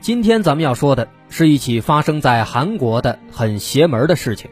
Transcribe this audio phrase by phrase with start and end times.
[0.00, 4.50] 今天咱们要说的是一起发生在韩国的很邪门的事情。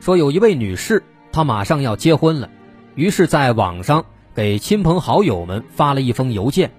[0.00, 2.50] 说有一位女士，她马上要结婚了，
[2.94, 6.72] 于是在网上给亲朋好友们发了一封邮件。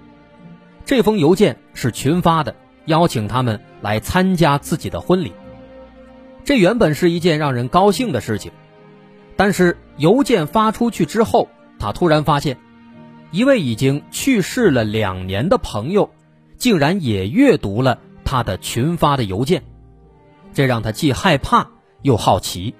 [0.85, 5.31] 这封邮件是群发的，邀请他们来参加自己的婚礼。
[6.43, 8.51] 这原本是一件让人高兴的事情，
[9.37, 11.47] 但是邮件发出去之后。
[11.79, 12.57] 他突然发现，
[13.31, 16.11] 一位已经去世了两年的朋友，
[16.63, 19.65] 竟然也阅读了他的群发的邮件，
[20.53, 21.71] 这让他既害怕
[22.03, 22.73] 又好奇。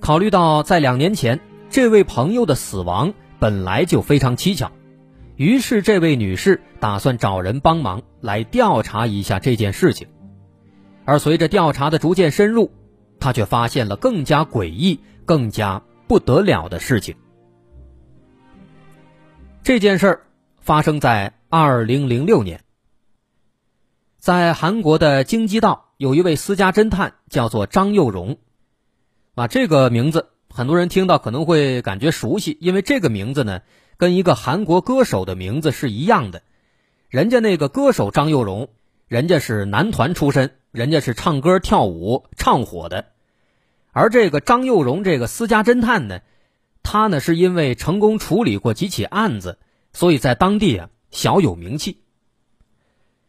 [0.00, 1.38] 考虑到在两年前
[1.70, 4.72] 这位朋友的死亡本来就非常蹊跷，
[5.36, 10.08] 于是这位女士打算找人帮忙来调查一下这件事情。
[11.04, 12.72] 而随着调查的逐渐深入，
[13.20, 17.14] 她却发现了更加诡异、更加不得了的事情。
[19.62, 20.20] 这件事儿
[20.60, 22.62] 发生在二零零六年，
[24.18, 28.38] 在韩国的京畿道有一位私家侦探，叫做张佑荣。
[29.36, 33.60] 啊，这个名字很多人听到可能会感觉熟悉，因为这个名字呢
[33.96, 36.42] 跟一个韩国歌手的名字是一样的。
[37.08, 38.68] 人家那个歌手张佑荣，
[39.06, 43.06] 人家是男团出身，人家是唱歌跳舞唱火的。
[43.92, 46.22] 而这个张佑荣这个私家侦探呢？
[46.82, 49.58] 他呢，是因为成功处理过几起案子，
[49.92, 52.02] 所以在当地啊小有名气。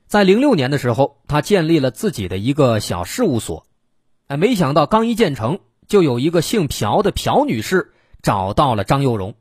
[0.08, 3.66] 在零六年的时候，他建立了自己的一个小事务所，
[4.28, 9.36] 哎，没想到刚一建成，就有一个姓朴的朴女士找到了张佑荣。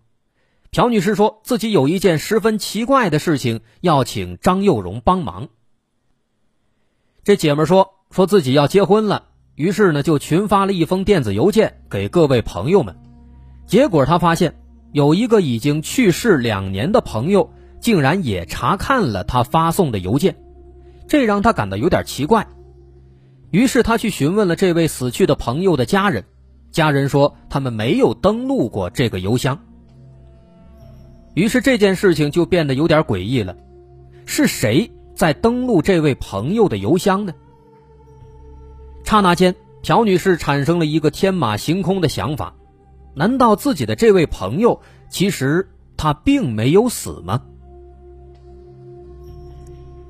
[0.73, 5.49] 朴女士说自己有一件十分奇怪的事情，要请张佑荣帮忙。
[7.23, 12.97] 这姐们说说自己要结婚了，于是呢就群发了一封电子邮件给各位朋友们。
[13.67, 14.61] 结果他发现，
[14.93, 17.51] 有一个已经去世两年的朋友，
[17.87, 20.35] 竟然也查看了他发送的邮件，
[21.07, 22.45] 这让他感到有点奇怪。
[23.53, 26.25] 于是他去询问了这位死去的朋友的家人，
[26.73, 29.57] 家人说他们没有登录过这个邮箱。
[31.35, 33.57] 于是这件事情就变得有点诡异了，
[34.25, 37.33] 是谁在登录这位朋友的邮箱呢？
[39.05, 39.55] 刹那间，
[39.85, 42.53] 朴女士产生了一个天马行空的想法。
[43.15, 47.43] 难道自己的这位朋友其实他并没有死吗？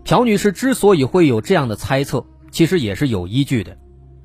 [0.06, 3.76] 朴女士之所以会有这样的猜测，其实也是有依据的，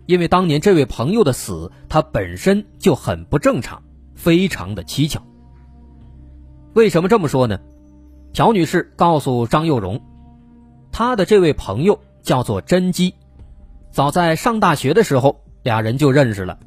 [0.06, 3.82] 因为当年这位朋友的死，他本身就很不正常，
[4.14, 5.20] 非常的蹊跷。
[6.74, 7.60] 为什么这么说呢？
[8.32, 10.00] 朴女士告诉张幼荣，
[10.92, 13.16] 她的这位朋友叫做甄姬，
[13.90, 16.60] 早在上大学的时候，俩人就认识了。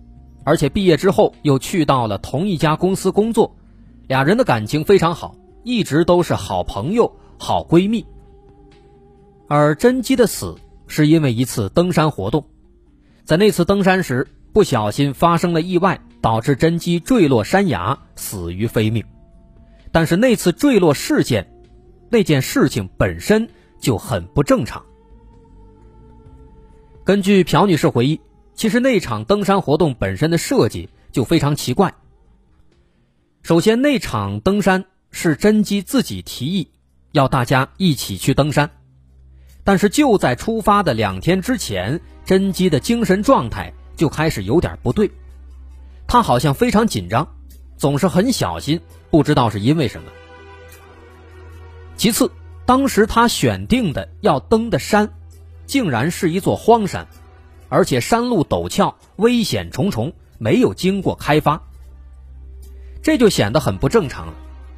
[0.42, 3.54] 而且毕业之后又去到了同一家公司工作，
[4.08, 8.04] 俩人的感情非常好，一直都是好朋友、好闺蜜。
[9.48, 10.56] 而甄姬的死
[10.86, 12.46] 是因为一次登山活动，
[13.24, 19.04] 在那次登山时不小心发生了意外，导致甄姬坠落山崖，死于非命。
[19.92, 21.48] 但是那次坠落事件，
[22.10, 24.84] 那件事情本身就很不正常。
[27.04, 28.20] 根据朴女士回忆。
[28.56, 31.92] 其实那场登山活动本身的设计就非常奇怪。
[33.42, 36.70] 首先，那场登山是甄姬自己提议
[37.10, 38.70] 要大家一起去登山，
[39.64, 45.10] 但是就在出发的两天之前，甄姬的精神状态就开始有点不对，
[46.06, 47.34] 她好像非常紧张，
[47.76, 48.80] 总是很小心，
[49.10, 50.10] 不知道是因为什么。
[51.96, 52.30] 其次，
[52.66, 55.10] 当时他选定的要登的山，
[55.64, 57.06] 竟然是一座荒山。
[57.70, 61.62] 而且山路陡峭，危险重重，没有经过开发，
[63.02, 64.34] 这就显得很不正常了。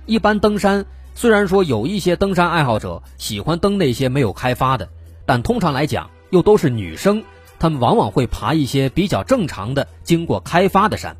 [0.07, 0.87] 一般登山，
[1.17, 4.91] 虽然说有一些登山爱好者喜欢登那些没有开发的，
[5.25, 7.25] 但通常来讲又都是女生，
[7.59, 11.17] 她们往往会爬一些比较正常的、经过开发的山。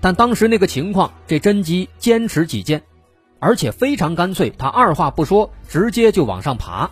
[0.00, 2.82] 但当时那个情况，这甄姬坚持己见，
[3.38, 6.90] 而且非常干脆，她二话不说，直接就往上爬。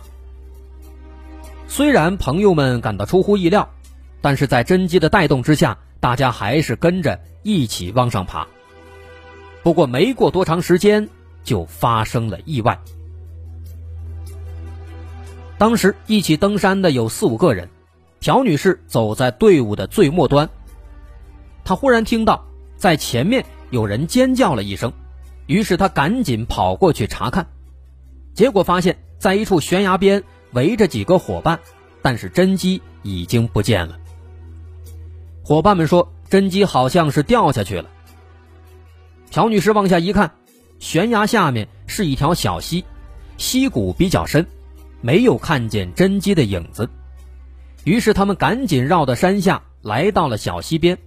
[1.67, 3.67] 虽然朋友们感到出乎意料，
[4.21, 8.47] 但是在甄姬的带动之下，大家还是跟着一起往上爬。
[9.63, 11.09] 不过没过多长时间，
[11.43, 12.79] 就发生了意外。
[15.57, 17.69] 当时一起登山的有四五个人，
[18.19, 20.49] 朴女士走在队伍的最末端。
[21.63, 22.45] 她忽然听到
[22.77, 24.91] 在前面有人尖叫了一声，
[25.45, 27.47] 于是她赶紧跑过去查看，
[28.33, 30.23] 结果发现，在一处悬崖边
[30.53, 31.59] 围着几个伙伴，
[32.01, 33.99] 但是甄姬已经不见了。
[35.43, 37.89] 伙伴们说，甄姬好像是掉下去了。
[39.29, 40.31] 朴女士往下一看，
[40.81, 42.83] 悬崖下面是一条小溪，
[43.37, 44.47] 溪谷比较深，
[44.99, 46.89] 没有看见甄姬的影子。
[47.83, 50.97] 于是他们赶紧绕到山下，来到了小溪边。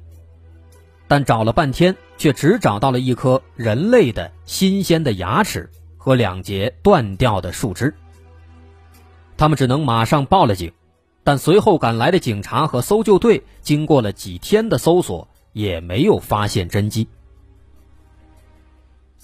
[1.08, 5.68] 但找了半天，却只找到了一颗人类的新鲜的牙齿
[5.98, 7.92] 和两节断掉的树枝。
[9.36, 10.72] 他们只能马上报了警，
[11.24, 17.08] 但随后赶来的警察和搜救队经过了几天的搜索，也没有发现甄姬。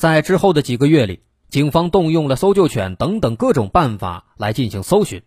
[0.00, 1.20] 在之后的几个月里，
[1.50, 5.22] 警方动用了搜救犬等等各种办法来进行搜寻，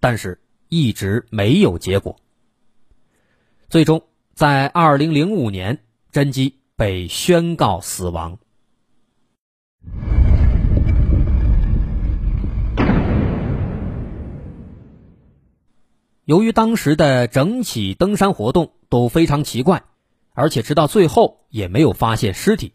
[0.00, 2.16] 但是一直没有结果。
[3.70, 4.02] 最终，
[4.34, 5.82] 在二零零五年，
[6.12, 8.36] 甄姬被宣告死亡。
[16.26, 19.84] 由于当时的整起登山活动都非常奇怪，
[20.34, 22.74] 而且直到最后也没有发现尸体。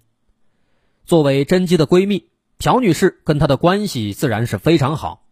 [1.06, 5.28] 作为甄姬的闺蜜，朴女士跟她的关系自然是非常好。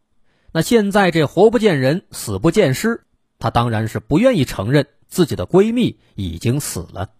[0.52, 3.04] 那现在这活不见人，死不见尸，
[3.40, 7.12] 她当然是不愿意承认自己的闺蜜已经死了。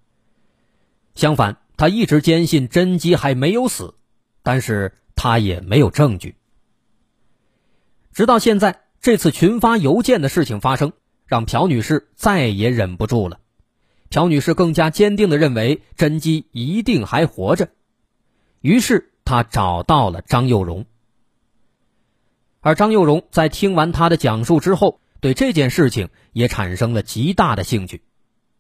[1.16, 3.96] 相反，她一直坚信甄姬还没有死，
[4.44, 6.36] 但是她也没有证据。
[8.12, 10.92] 直到现在，这次群发邮件的事情发生，
[11.26, 13.40] 让朴女士再也忍不住了。
[14.10, 17.70] 朴女士更加坚定的认为，甄姬一定还活着。
[18.62, 20.86] 于是他找到了张幼荣，
[22.60, 28.04] 而张幼荣在听完他的讲述之后，对这件事情也产生了极大的兴趣。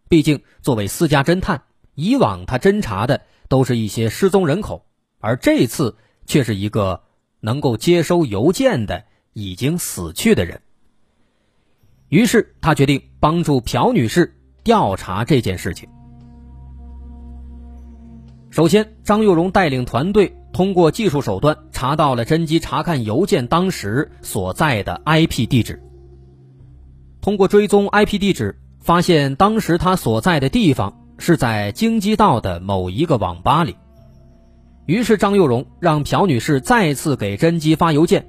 [0.09, 1.63] 毕竟作为私家侦探，
[1.93, 4.85] 以往他侦查的都是一些失踪人口，
[5.19, 5.95] 而这次
[6.25, 7.03] 却是一个
[7.39, 10.61] 能够接收邮件的已经死去的人。
[12.09, 15.87] 于是他决定帮助朴女士调查这件事情。
[18.51, 25.81] 首先，张幼荣带领团队通过技术手段查到了甄姬查看邮件当时所在的 IP 地址。
[27.21, 33.77] 通过追踪 IP 地址，发现当时他所在的地方是在京畿道的某一个网吧里。
[34.85, 38.27] 于是，张幼荣让朴女士再次给甄姬发邮件，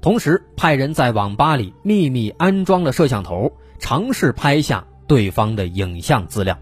[0.00, 6.58] 同时派人在网吧里秘密安装了摄像头，尝试拍下对方的影像资料。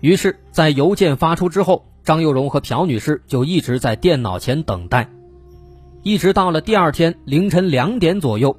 [0.00, 5.08] 于是，在邮件发出之后，张幼荣和朴女士就一直在电脑前等待，
[6.02, 8.56] 一直到了第二天凌晨两点左右，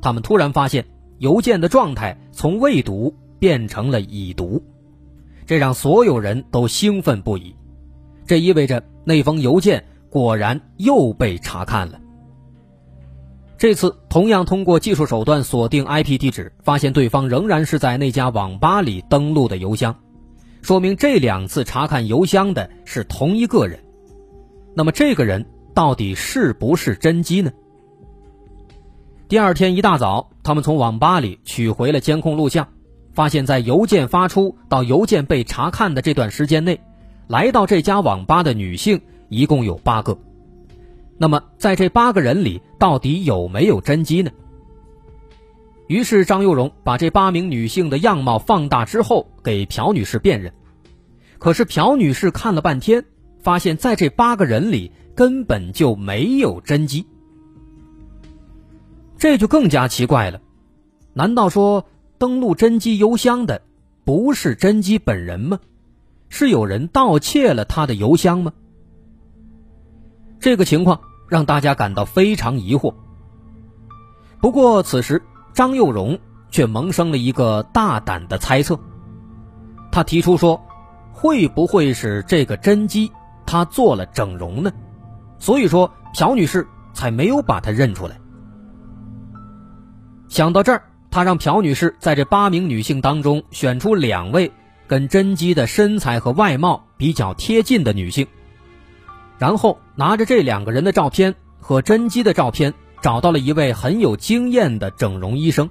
[0.00, 0.86] 他们突然发现
[1.18, 4.62] 邮件的状态从未读变成了已读，
[5.44, 7.54] 这让所有人都兴奋不已。
[8.24, 12.00] 这意味着那封邮件果然又被查看了。
[13.58, 19.96] 这次同样通过技术手段锁定 IP 地址，发现对方仍然是在那家网吧里登录的邮箱。
[20.66, 23.78] 说明这两次查看邮箱的是同一个人，
[24.74, 27.52] 那么这个人到底是不是甄姬呢？
[29.28, 32.66] 第二天一大早，他们从网吧里取回了监控录像，
[33.12, 36.80] 发现，在邮件发出到邮件被查看的这段时间内，
[37.28, 40.18] 来到这家网吧的女性一共有八个。
[41.16, 44.32] 那么，在这八个人里，到底有没有甄姬呢？
[45.88, 50.52] 于是张幼荣把这八名女性的样貌放大之后，给朴女士辨认。
[51.38, 53.04] 可是朴女士看了半天，
[53.40, 57.06] 发现在这八个人里根本就没有甄姬。
[59.16, 60.40] 这就更加奇怪了，
[61.12, 61.86] 难道说
[62.18, 63.62] 登录甄姬邮箱的
[64.04, 65.60] 不是甄姬本人吗？
[66.28, 68.52] 是有人盗窃了她的邮箱吗？
[70.40, 72.92] 这个情况让大家感到非常疑惑。
[74.40, 75.22] 不过此时。
[75.56, 76.18] 张幼荣
[76.50, 78.78] 却萌生了一个大胆的猜测，
[79.90, 80.62] 他提出说
[81.12, 83.10] ：“会不会是这个甄姬
[83.46, 84.70] 她做了整容呢？
[85.38, 88.20] 所以说朴女士才没有把她认出来。”
[90.28, 94.52] 想到这儿，他让朴女士在这八名女性当中选出两位
[94.86, 98.26] 跟甄姬的身材和外貌比较贴近的女性，
[99.38, 102.74] 然后拿着这两个人的照片和甄姬的照片。
[103.06, 105.70] 找到了一位很有经验的整容医生，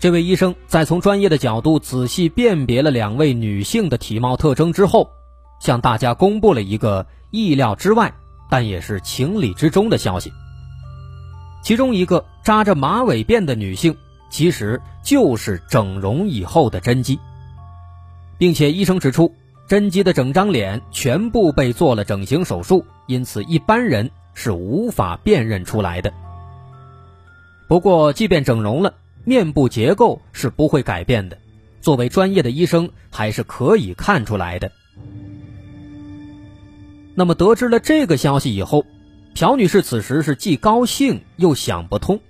[0.00, 5.12] 这位医生在从专业的角度仔细辨别了两位女性的体貌特征之后，
[5.60, 8.12] 向大家公布了一个意料之外，
[8.50, 10.32] 但也是情理之中的消息。
[11.62, 13.96] 其中一个扎着马尾辫的女性，
[14.28, 17.20] 其实就是整容以后的甄姬，
[18.38, 19.32] 并且医生指出，
[19.68, 26.12] 甄姬的整张脸全部被做了整形手术，因此一般人是无法辨认出来的。
[27.66, 31.38] 不过，即便整容了，面部结构是不会改变的。
[31.80, 34.70] 作为专业的医生，还是可以看出来的。
[37.14, 38.84] 那么，得知了这个消息以后，
[39.34, 42.20] 朴女士此时是既高兴又想不通。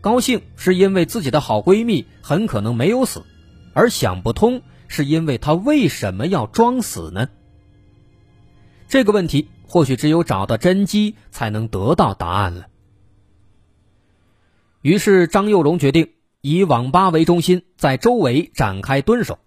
[0.00, 3.22] 高兴是因为自己的好闺蜜很可能没有死，
[3.72, 7.28] 而想不通是因为她为什么要装死呢？
[8.88, 12.66] 这个问题或许只有找到真姬才能得到答案了。
[14.82, 16.10] 于是，张幼荣决定。
[16.42, 19.38] 以网吧为中心，在周围展开蹲守。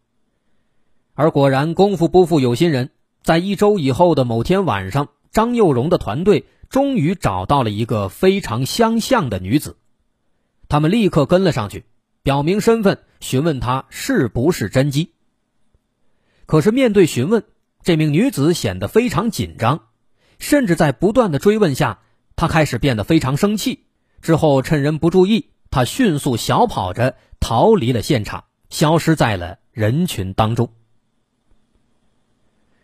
[1.14, 2.90] 而果然，功夫不负有心人，
[3.22, 9.78] 在一周以后的某天晚上，张幼荣的团队终于找到了一个非常相像的女子。
[10.70, 11.86] 他们立刻跟了上去，
[12.24, 15.12] 表明身份，询问她是不是真姬。
[16.48, 17.44] 可是面对询问，
[17.84, 19.84] 这名女子显得非常紧张，
[20.40, 22.00] 甚至在不断的追问下，
[22.36, 23.86] 他开始变得非常生气。
[24.22, 25.50] 之后趁人不注意。
[25.72, 30.70] 他迅速小跑着逃离了现场，消失在了人群当中。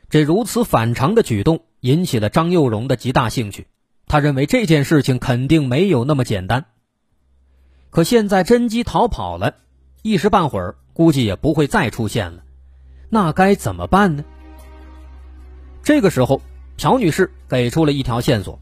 [0.10, 3.68] 这如此反常的举动引起了张幼荣的极大兴趣，
[4.08, 6.66] 他认为这件事情肯定没有那么简单。
[7.92, 9.56] 可现在甄姬逃跑了，
[10.02, 12.44] 一时半会儿估计也不会再出现了，
[13.10, 14.26] 那该怎么办呢？
[15.82, 16.42] 这个时候，
[16.82, 18.60] 乔女士给出了一条线索，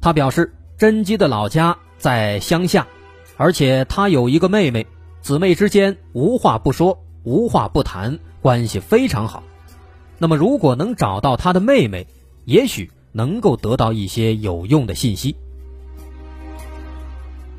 [0.00, 2.86] 她表示甄姬的老家在乡下。
[3.36, 4.86] 而且她有一个妹妹，
[5.20, 9.42] 姊妹之间无话不说，无话不谈，关系非常好。
[10.16, 12.06] 那么，如果能找到他的妹妹，
[12.46, 15.36] 也许能够得到一些有用的信息。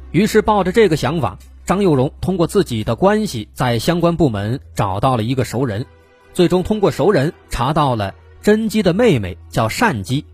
[0.10, 5.86] 于是，抱着这个想法，张幼荣通过自己的关系，在相关部门找到了一个熟人，
[6.34, 10.25] 最终通过熟人查到了甄姬的妹妹叫单姬，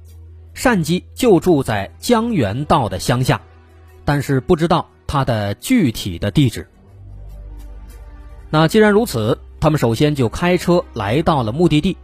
[0.53, 3.41] 单姬就住在江原道的乡下，
[4.03, 4.89] 但是不知道。
[5.07, 6.67] 她的具体的地址。
[8.49, 11.95] 那既然如此，他们首先就开车来到了目的地，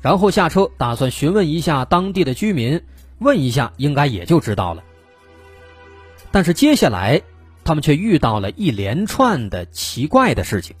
[0.00, 2.82] 然后下车打算询问一下当地的居民，
[3.20, 4.82] 问一下应该也就知道了。
[6.32, 7.22] 但是接下来，
[7.62, 10.74] 他们却遇到了一连串的奇怪的事情。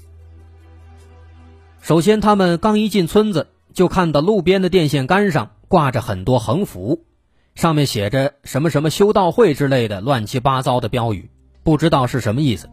[1.80, 7.04] 首先，他们刚一进村子，就看到路边的电线杆上挂着很多横幅，
[7.54, 11.30] 上面写着什么什么修道会之类的乱七八糟的标语。
[11.64, 12.68] 不知道是什么意思。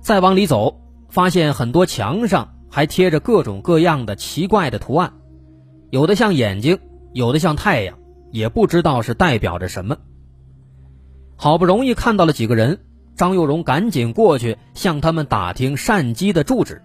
[0.00, 5.12] 再往里走，发现很多墙上还贴着各种各样的奇怪的图案，
[5.90, 6.78] 有的像眼睛，
[7.12, 7.98] 有的像太阳，
[8.30, 9.96] 也不知道是代表着什么。
[11.36, 12.78] 好不容易看到了几个人，
[13.14, 16.80] 张幼荣赶紧过去向他们打听善基的住址。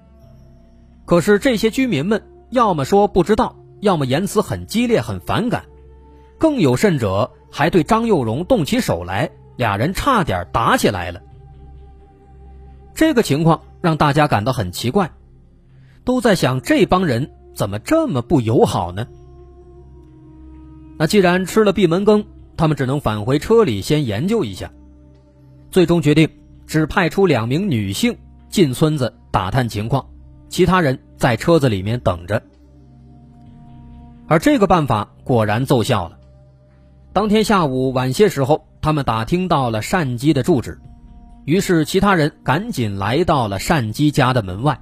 [1.06, 5.64] 可是这些居民们要么说不知道，要么言辞很激烈、很反感，
[6.38, 9.32] 更有甚者还对张幼荣动起手来。
[9.58, 11.22] 俩人差点打起来了，
[12.96, 15.12] 这个情况让大家感到很奇怪，
[16.04, 19.08] 都在想这帮人怎么这么不友好呢？
[20.98, 22.26] 那既然吃了闭门羹，
[22.58, 24.72] 他们只能返回车里先研究一下，
[25.70, 26.28] 最终决定
[26.66, 28.18] 只派出两名女性
[28.50, 30.08] 进村子打探情况，
[30.52, 32.44] 其他人在车子里面等着。
[34.28, 36.20] 而这个办法果然奏效了，
[37.12, 38.68] 当天下午晚些时候。
[38.84, 40.80] 他们打听到了善姬的住址，
[41.46, 44.82] 于是其他人赶紧来到了善姬家的门外。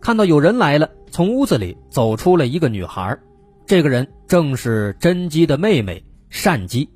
[0.00, 3.16] 看到有人来了，从屋子里走出了一个女孩，
[3.64, 6.90] 这个人正是甄姬的妹妹善姬。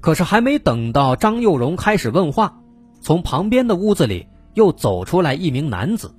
[0.00, 2.60] 可是还没等到张幼荣开始问话，
[3.00, 6.14] 从旁边的屋子里又走出来一名男子。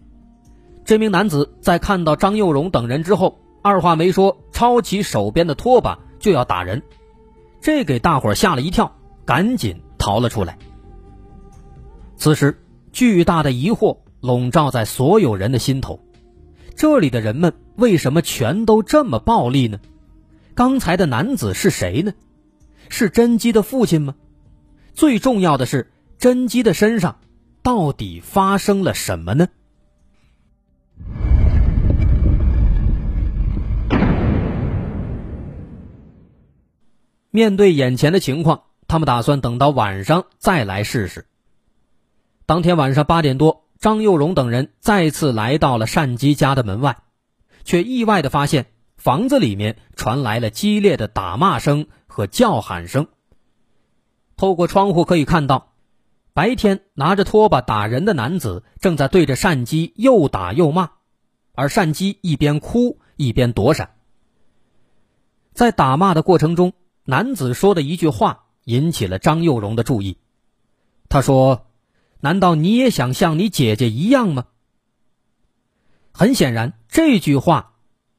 [0.84, 6.82] 这名男子在看到张幼荣等人之后，二话没说，抄起手边的拖把就要打人。
[7.62, 8.96] 这给大伙吓了一跳，
[9.26, 10.58] 赶紧逃了出来。
[12.18, 12.60] 此时，
[12.92, 16.00] 巨大的疑惑笼罩在所有人的心头：
[16.76, 19.80] 这里的人们为什么全都这么暴力呢？
[20.56, 22.14] 刚才的男子是谁呢？
[22.90, 24.16] 是甄姬的父亲吗？
[24.94, 27.18] 最重要的是，甄姬的身上
[27.64, 29.48] 到底发生了什么呢？
[37.30, 41.28] 面对眼前的情况，他们打算等到晚上再来试试。
[42.46, 46.98] 当天晚上八点多，张幼荣等人再次来到了单姬家的门外，
[47.64, 48.66] 却意外的发现
[48.98, 53.08] 房子里面传来了激烈的打骂声和叫喊声。
[54.36, 55.71] 透过窗户可以看到，
[56.42, 60.90] 白天拿着拖把打人的男子正在对着善姬又打又骂，
[61.54, 63.92] 而善姬一边哭一边躲闪。
[65.54, 70.18] 在打骂的过程中，男子说的一句话引起了张幼荣的注意。
[71.10, 71.68] 他说
[72.22, 74.48] ：“难道你也想像你姐姐一样吗？”
[76.12, 77.74] 很显然，这句话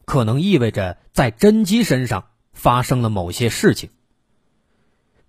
[0.04, 3.90] 可能意味着在甄姬身上发生了某些事情。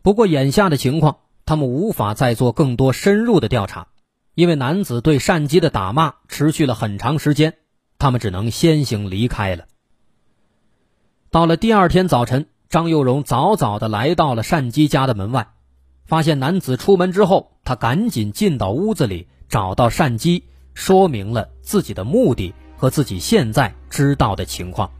[0.03, 3.87] 不过，眼下的情况，他们无法再做更多深入的调查，
[4.33, 7.55] 因为男子对善姬的打骂持续了很长时间，
[7.99, 9.65] 他们只能先行离开了。
[11.29, 15.47] 到了第二天早晨，张幼荣早早的来到了善姬家的门外，
[16.05, 24.91] 发现男子出门之后，他赶紧进到屋子里，找到善姬，说明了自己的目的和自己现在知道的情况。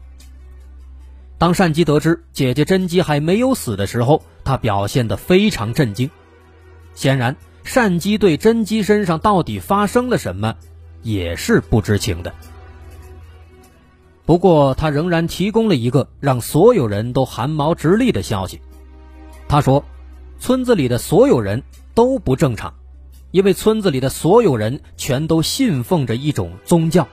[1.38, 6.10] 当善姬得知姐姐甄姬还没有死的时候，他表现得非常震惊。
[6.94, 10.54] 显然，善姬对真姬身上到底发生了什么，
[11.02, 12.32] 也是不知情的。
[14.24, 18.60] 不过，他仍然提供了一个让所有人都汗毛直立的消息。
[19.48, 19.84] 他说，
[20.38, 21.62] 村子里的所有人
[21.94, 22.74] 都不正常，
[23.30, 27.06] 因为村子里的所有人全都信奉着一种宗教。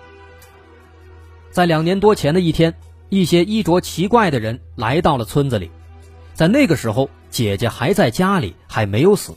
[1.52, 2.74] 在两年多前的一天。
[3.14, 5.70] 一些衣着奇怪的人来到了村子里，
[6.34, 9.34] 在那个时候，姐姐还在家里，还没有死。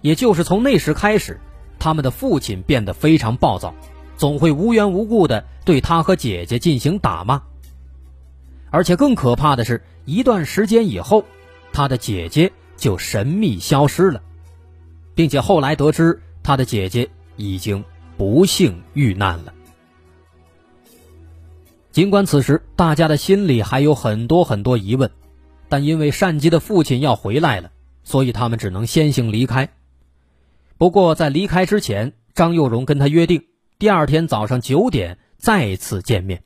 [0.00, 1.40] 也就是从那时开始，
[1.78, 3.74] 他们的父亲变得非常暴躁，
[4.16, 7.42] 总会无缘无故的对他和姐姐进行打骂。
[8.70, 11.24] 而且更可怕的是，一段时间以后，
[11.72, 14.22] 他的姐姐就神秘消失了，
[15.14, 17.84] 并且后来得知他的姐姐已经
[18.16, 19.52] 不幸遇难了。
[21.90, 25.10] 尽管此时大家的心里还有很多很多疑问，
[25.68, 27.72] 但因为善姬的父亲要回来了，
[28.04, 29.68] 所以他们只能先行离开。
[30.80, 36.42] 不过在离开之前，张幼荣跟他约定，第二天早上九点再次见面。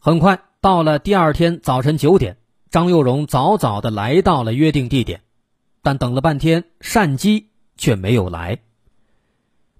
[0.00, 5.22] 很快到了第二天早晨九点，张幼荣早早的来到了约定地点，
[5.80, 8.58] 但等了半天，善姬却没有来。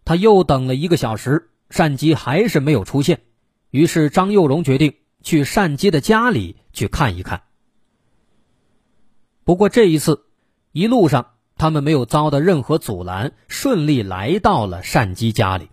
[0.04, 3.22] 他又等了一个小时，善姬还是没有出现。
[3.70, 4.94] 于是张幼荣决定
[5.24, 7.42] 去善姬的家里去看一看。
[9.42, 10.26] 不过这一次，
[10.70, 15.68] 一路上他们没有遭到任何阻拦，顺利来到了单姬家里。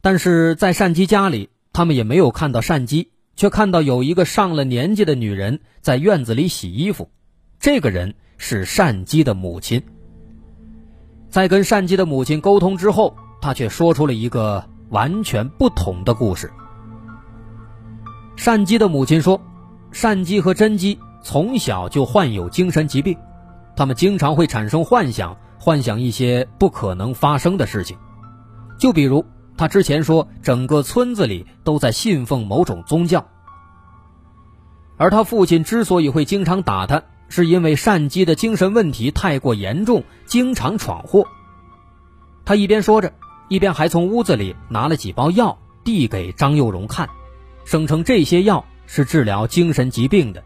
[0.00, 7.10] 但是在单姬家里，他们也没有看到单姬，却看到有一个上了年纪的女人在院子里洗衣服。
[7.58, 9.82] 这个人是单姬的母亲。
[11.28, 14.64] 在跟单姬的母亲沟通之后，他却说出了一个。
[14.90, 16.48] 完全不同的故事。
[18.44, 19.40] 单姬的母亲说
[20.00, 23.18] ：“单姬和甄姬从小就患有精神疾病，
[23.76, 27.96] 他们经常会产生幻想，幻想一些不可能发生的事情。
[28.78, 29.24] 就比如，
[29.56, 33.24] 他之前说整个村子里都在信奉某种宗教。
[34.96, 41.26] 而他父亲之所以会经常打他，是因为善姬的精神问题太过严重，经常闯祸。”
[42.44, 43.12] 他一边说着。
[43.48, 47.08] 一边还从屋子里拿了几包药递给张幼荣看，
[47.64, 50.42] 声称这些药是治疗精神疾病的。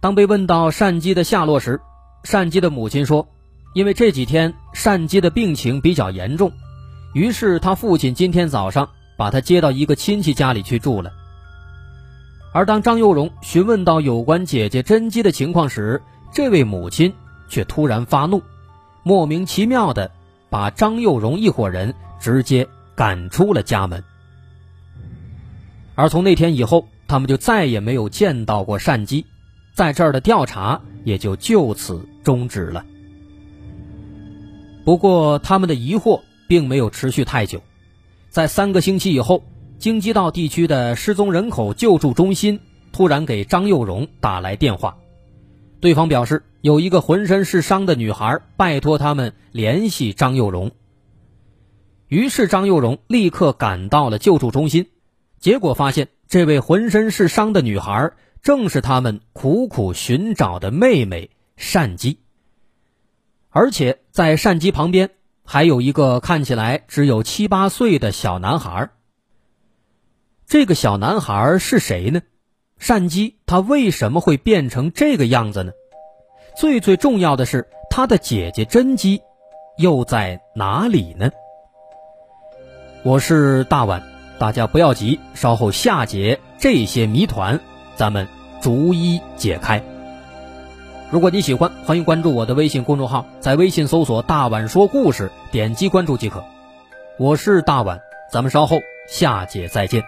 [0.00, 1.80] 当被问到善姬的下落时，
[2.24, 3.28] 善姬的母亲说
[3.74, 6.52] ：“因为这几天善姬的病情比较严重，
[7.12, 11.12] 于是他父亲今天早上把他接到一个亲戚家里去住了。”
[12.52, 17.12] 而当张幼荣询问到有关姐姐甄姬的情况时，这位母亲
[17.48, 18.42] 却突然发怒，
[19.02, 20.10] 莫名其妙的。
[20.52, 24.02] 把张幼荣一伙人直接赶出了家门，
[25.94, 29.26] 而从那天以后，他们就再也没有见到过善姬，
[29.80, 32.84] 在这儿的调查也就就此终止了。
[34.84, 37.62] 不过，他们的疑惑并没有持续太久，
[38.28, 39.42] 在三个星期以后，
[39.78, 42.60] 京畿道地区的失踪人口救助中心
[42.92, 44.98] 突然给张幼荣打来电话。
[45.80, 50.72] 对方表示，有一个浑身是伤的女孩拜托他们联系张幼荣。
[52.06, 54.88] 于是张幼荣立刻赶到了救助中心，
[55.38, 62.20] 结果发现这位浑身是伤的女孩正是他们苦苦寻找的妹妹善姬，
[63.50, 65.10] 而且在善姬旁边
[65.44, 68.90] 还有一个看起来只有七八岁的小男孩。
[70.46, 72.22] 这个小男孩是谁呢？
[72.78, 75.72] 善姬他为什么会变成这个样子呢？
[76.56, 79.20] 最最重要的是，他的姐姐甄姬
[79.76, 81.30] 又在哪里呢？
[83.02, 84.02] 我是大碗，
[84.38, 87.60] 大家不要急，稍后下节这些谜团
[88.00, 88.26] 咱们
[88.62, 89.82] 逐一解开。
[91.10, 96.42] 如果你喜欢，欢迎关注我的微信公众号，在微信搜索“大碗说故事”，点击关注即可。
[97.18, 98.00] 我是大碗，
[98.32, 100.02] 咱们稍后下节再见。